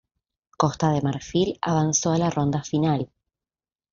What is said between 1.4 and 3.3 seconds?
avanzó a la ronda final.